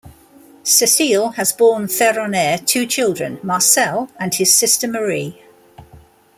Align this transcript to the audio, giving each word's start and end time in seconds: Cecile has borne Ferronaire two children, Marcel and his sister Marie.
Cecile 0.63 1.29
has 1.33 1.53
borne 1.53 1.85
Ferronaire 1.85 2.65
two 2.65 2.87
children, 2.87 3.39
Marcel 3.43 4.09
and 4.19 4.33
his 4.33 4.51
sister 4.55 4.87
Marie. 4.87 5.39